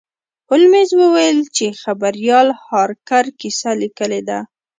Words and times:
هولمز 0.49 0.89
وویل 1.01 1.39
چې 1.55 1.65
خبریال 1.81 2.47
هارکر 2.65 3.25
کیسه 3.39 3.71
لیکلې 3.81 4.21
ده. 4.29 4.39